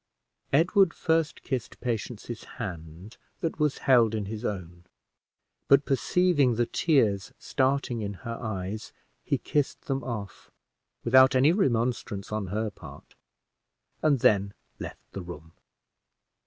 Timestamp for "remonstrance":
11.51-12.31